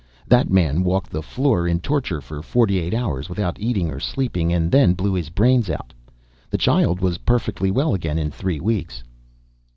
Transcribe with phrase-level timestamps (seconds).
[0.27, 4.51] That man walked the floor in torture for forty eight hours, without eating or sleeping,
[4.51, 5.93] and then blew his brains out.
[6.49, 9.03] The child was perfectly well again in three weeks."